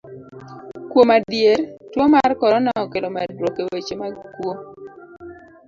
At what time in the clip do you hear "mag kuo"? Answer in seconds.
4.01-4.53